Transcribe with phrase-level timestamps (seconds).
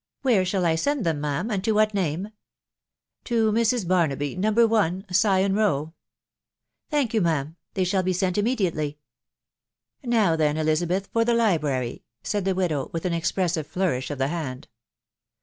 [0.01, 2.31] €C Where shall I send them, ma'am, and to iwhat Aame?"
[3.25, 3.51] «To.
[3.51, 3.87] Mr*.
[3.87, 4.51] Barnaby, No.
[4.51, 5.05] 1.
[5.11, 5.93] Sion Row." (C
[6.89, 7.47] Thank you, ma'am..•.
[7.75, 8.97] They shall be sent immediately."'"
[10.03, 14.29] Now then, Elizabeth, lor the horary," said the widow with an expressive flourish of the
[14.29, 14.67] hand.